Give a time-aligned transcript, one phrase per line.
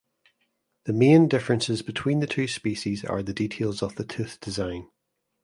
[0.85, 4.89] The main differences between the two species are the details of the tooth design.